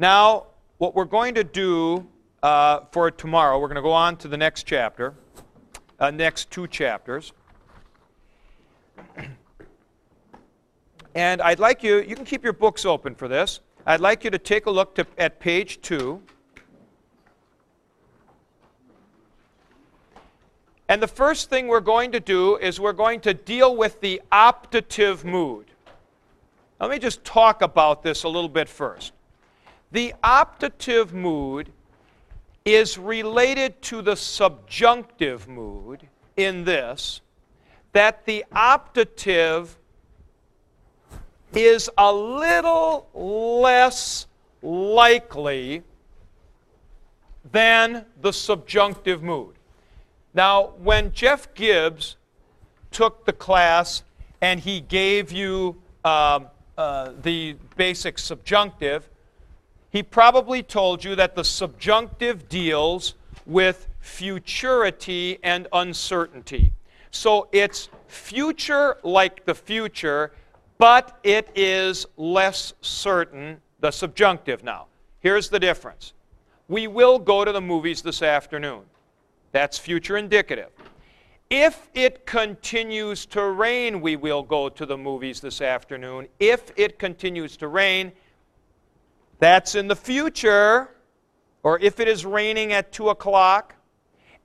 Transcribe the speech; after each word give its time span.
Now, 0.00 0.46
what 0.78 0.94
we're 0.94 1.04
going 1.04 1.34
to 1.34 1.44
do 1.44 2.08
uh, 2.42 2.80
for 2.90 3.10
tomorrow, 3.10 3.58
we're 3.58 3.68
going 3.68 3.76
to 3.76 3.82
go 3.82 3.92
on 3.92 4.16
to 4.16 4.28
the 4.28 4.36
next 4.38 4.62
chapter, 4.62 5.12
uh, 5.98 6.10
next 6.10 6.50
two 6.50 6.66
chapters. 6.66 7.34
And 11.14 11.42
I'd 11.42 11.58
like 11.58 11.82
you, 11.82 12.00
you 12.00 12.16
can 12.16 12.24
keep 12.24 12.42
your 12.42 12.54
books 12.54 12.86
open 12.86 13.14
for 13.14 13.28
this. 13.28 13.60
I'd 13.84 14.00
like 14.00 14.24
you 14.24 14.30
to 14.30 14.38
take 14.38 14.64
a 14.64 14.70
look 14.70 14.94
to, 14.94 15.06
at 15.18 15.38
page 15.38 15.82
two. 15.82 16.22
And 20.88 21.02
the 21.02 21.08
first 21.08 21.50
thing 21.50 21.68
we're 21.68 21.80
going 21.80 22.10
to 22.12 22.20
do 22.20 22.56
is 22.56 22.80
we're 22.80 22.94
going 22.94 23.20
to 23.20 23.34
deal 23.34 23.76
with 23.76 24.00
the 24.00 24.22
optative 24.32 25.24
mood. 25.24 25.66
Let 26.80 26.88
me 26.88 26.98
just 26.98 27.22
talk 27.22 27.60
about 27.60 28.02
this 28.02 28.22
a 28.22 28.28
little 28.30 28.48
bit 28.48 28.66
first. 28.66 29.12
The 29.92 30.14
optative 30.22 31.12
mood 31.12 31.72
is 32.64 32.98
related 32.98 33.80
to 33.82 34.02
the 34.02 34.14
subjunctive 34.14 35.48
mood 35.48 36.06
in 36.36 36.64
this 36.64 37.20
that 37.92 38.24
the 38.24 38.44
optative 38.52 39.70
is 41.52 41.90
a 41.98 42.12
little 42.12 43.08
less 43.12 44.26
likely 44.62 45.82
than 47.50 48.04
the 48.20 48.32
subjunctive 48.32 49.22
mood. 49.22 49.54
Now, 50.32 50.74
when 50.78 51.12
Jeff 51.12 51.52
Gibbs 51.54 52.16
took 52.92 53.24
the 53.24 53.32
class 53.32 54.04
and 54.40 54.60
he 54.60 54.80
gave 54.80 55.32
you 55.32 55.80
uh, 56.04 56.40
uh, 56.78 57.12
the 57.22 57.56
basic 57.76 58.18
subjunctive, 58.18 59.09
he 59.90 60.02
probably 60.02 60.62
told 60.62 61.04
you 61.04 61.14
that 61.16 61.34
the 61.34 61.44
subjunctive 61.44 62.48
deals 62.48 63.14
with 63.46 63.88
futurity 64.00 65.38
and 65.42 65.66
uncertainty. 65.72 66.72
So 67.10 67.48
it's 67.52 67.88
future 68.06 68.98
like 69.02 69.44
the 69.44 69.54
future, 69.54 70.32
but 70.78 71.18
it 71.24 71.50
is 71.54 72.06
less 72.16 72.72
certain, 72.80 73.60
the 73.80 73.90
subjunctive 73.90 74.62
now. 74.62 74.86
Here's 75.20 75.48
the 75.48 75.58
difference. 75.58 76.12
We 76.68 76.86
will 76.86 77.18
go 77.18 77.44
to 77.44 77.52
the 77.52 77.60
movies 77.60 78.00
this 78.00 78.22
afternoon. 78.22 78.82
That's 79.52 79.76
future 79.76 80.16
indicative. 80.16 80.70
If 81.50 81.90
it 81.94 82.26
continues 82.26 83.26
to 83.26 83.42
rain, 83.42 84.00
we 84.00 84.14
will 84.14 84.44
go 84.44 84.68
to 84.68 84.86
the 84.86 84.96
movies 84.96 85.40
this 85.40 85.60
afternoon. 85.60 86.28
If 86.38 86.70
it 86.76 86.96
continues 87.00 87.56
to 87.56 87.66
rain, 87.66 88.12
that's 89.40 89.74
in 89.74 89.88
the 89.88 89.96
future. 89.96 90.88
Or 91.62 91.78
if 91.80 92.00
it 92.00 92.08
is 92.08 92.24
raining 92.24 92.72
at 92.72 92.92
2 92.92 93.08
o'clock 93.08 93.74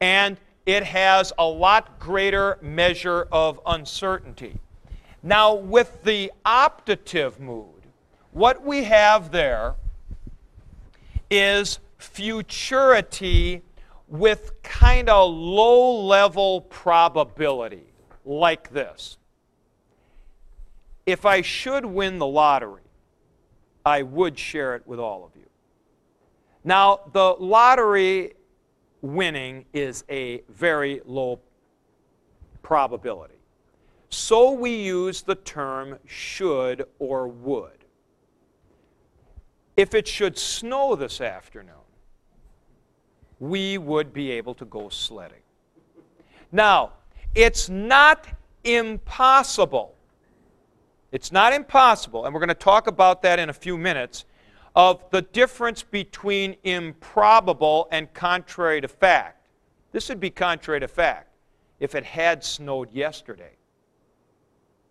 and 0.00 0.40
it 0.66 0.82
has 0.82 1.32
a 1.38 1.44
lot 1.44 1.98
greater 1.98 2.58
measure 2.62 3.28
of 3.30 3.60
uncertainty. 3.66 4.58
Now, 5.22 5.54
with 5.54 6.02
the 6.04 6.32
optative 6.44 7.38
mood, 7.38 7.66
what 8.32 8.64
we 8.64 8.84
have 8.84 9.30
there 9.30 9.74
is 11.30 11.78
futurity 11.98 13.62
with 14.08 14.62
kind 14.62 15.08
of 15.08 15.32
low 15.32 16.00
level 16.02 16.62
probability, 16.62 17.86
like 18.24 18.70
this. 18.70 19.18
If 21.06 21.24
I 21.24 21.42
should 21.42 21.86
win 21.86 22.18
the 22.18 22.26
lottery, 22.26 22.83
I 23.84 24.02
would 24.02 24.38
share 24.38 24.74
it 24.74 24.86
with 24.86 24.98
all 24.98 25.24
of 25.24 25.36
you. 25.36 25.46
Now, 26.64 27.00
the 27.12 27.36
lottery 27.38 28.34
winning 29.02 29.66
is 29.74 30.04
a 30.08 30.42
very 30.48 31.02
low 31.04 31.40
probability. 32.62 33.34
So 34.08 34.52
we 34.52 34.74
use 34.74 35.22
the 35.22 35.34
term 35.34 35.98
should 36.06 36.86
or 36.98 37.28
would. 37.28 37.84
If 39.76 39.94
it 39.94 40.08
should 40.08 40.38
snow 40.38 40.94
this 40.94 41.20
afternoon, 41.20 41.74
we 43.40 43.76
would 43.76 44.12
be 44.12 44.30
able 44.30 44.54
to 44.54 44.64
go 44.64 44.88
sledding. 44.88 45.42
Now, 46.52 46.92
it's 47.34 47.68
not 47.68 48.26
impossible. 48.62 49.96
It's 51.14 51.30
not 51.30 51.52
impossible, 51.52 52.24
and 52.24 52.34
we're 52.34 52.40
going 52.40 52.48
to 52.48 52.54
talk 52.56 52.88
about 52.88 53.22
that 53.22 53.38
in 53.38 53.48
a 53.48 53.52
few 53.52 53.78
minutes, 53.78 54.24
of 54.74 55.08
the 55.10 55.22
difference 55.22 55.80
between 55.80 56.56
improbable 56.64 57.86
and 57.92 58.12
contrary 58.12 58.80
to 58.80 58.88
fact. 58.88 59.46
This 59.92 60.08
would 60.08 60.18
be 60.18 60.30
contrary 60.30 60.80
to 60.80 60.88
fact 60.88 61.28
if 61.78 61.94
it 61.94 62.02
had 62.02 62.42
snowed 62.42 62.92
yesterday. 62.92 63.52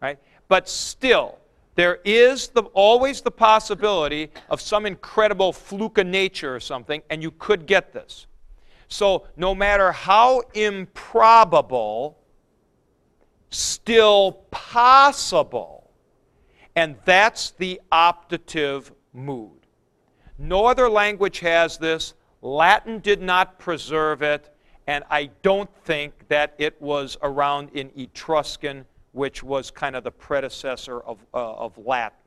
Right? 0.00 0.20
But 0.46 0.68
still, 0.68 1.38
there 1.74 1.98
is 2.04 2.46
the, 2.46 2.62
always 2.74 3.20
the 3.20 3.32
possibility 3.32 4.30
of 4.50 4.60
some 4.60 4.86
incredible 4.86 5.52
fluke 5.52 5.98
of 5.98 6.06
nature 6.06 6.54
or 6.54 6.60
something, 6.60 7.02
and 7.10 7.24
you 7.24 7.32
could 7.32 7.66
get 7.66 7.92
this. 7.92 8.28
So, 8.86 9.26
no 9.36 9.52
matter 9.52 9.90
how 9.90 10.42
improbable, 10.54 12.20
still 13.50 14.44
possible. 14.52 15.73
And 16.76 16.96
that's 17.04 17.50
the 17.52 17.80
optative 17.92 18.90
mood. 19.12 19.66
No 20.38 20.66
other 20.66 20.88
language 20.88 21.38
has 21.40 21.78
this. 21.78 22.14
Latin 22.42 22.98
did 22.98 23.22
not 23.22 23.58
preserve 23.58 24.22
it, 24.22 24.54
and 24.86 25.04
I 25.10 25.30
don't 25.42 25.70
think 25.84 26.28
that 26.28 26.54
it 26.58 26.80
was 26.80 27.16
around 27.22 27.70
in 27.72 27.90
Etruscan 27.96 28.84
which 29.14 29.44
was 29.44 29.70
kind 29.70 29.94
of 29.94 30.02
the 30.02 30.10
predecessor 30.10 31.00
of, 31.00 31.24
uh, 31.32 31.54
of 31.54 31.78
Latin 31.78 32.18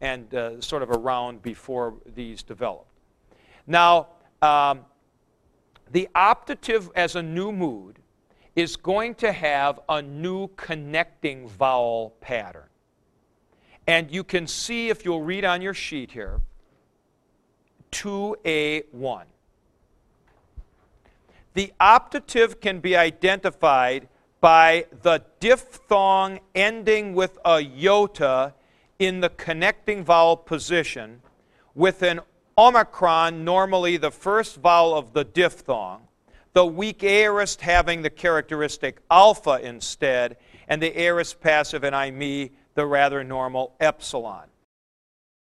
and 0.00 0.32
uh, 0.34 0.60
sort 0.60 0.82
of 0.82 0.90
around 0.90 1.42
before 1.42 1.94
these 2.14 2.44
developed. 2.44 2.88
Now, 3.66 4.08
um, 4.40 4.84
the 5.90 6.08
optative 6.14 6.90
as 6.94 7.16
a 7.16 7.22
new 7.22 7.50
mood 7.50 7.98
is 8.54 8.76
going 8.76 9.16
to 9.16 9.32
have 9.32 9.80
a 9.88 10.00
new 10.00 10.48
connecting 10.56 11.48
vowel 11.48 12.14
pattern. 12.20 12.68
And 13.86 14.10
you 14.10 14.24
can 14.24 14.46
see, 14.46 14.88
if 14.88 15.04
you'll 15.04 15.22
read 15.22 15.44
on 15.44 15.62
your 15.62 15.74
sheet 15.74 16.10
here, 16.10 16.40
2A1. 17.92 19.24
The 21.54 21.72
optative 21.80 22.60
can 22.60 22.80
be 22.80 22.96
identified 22.96 24.08
by 24.40 24.86
the 25.02 25.22
diphthong 25.40 26.40
ending 26.54 27.14
with 27.14 27.38
a 27.44 27.62
iota 27.62 28.54
in 28.98 29.20
the 29.20 29.30
connecting 29.30 30.04
vowel 30.04 30.36
position 30.36 31.22
with 31.74 32.02
an 32.02 32.20
omicron, 32.58 33.44
normally 33.44 33.96
the 33.96 34.10
first 34.10 34.56
vowel 34.56 34.94
of 34.94 35.12
the 35.12 35.24
diphthong, 35.24 36.02
the 36.52 36.66
weak 36.66 37.02
aorist 37.02 37.60
having 37.60 38.02
the 38.02 38.10
characteristic 38.10 38.98
alpha 39.10 39.60
instead, 39.62 40.36
and 40.68 40.82
the 40.82 40.98
aorist 40.98 41.40
passive 41.40 41.84
and 41.84 41.94
I 41.94 42.10
me, 42.10 42.50
the 42.76 42.86
rather 42.86 43.24
normal 43.24 43.74
epsilon. 43.80 44.44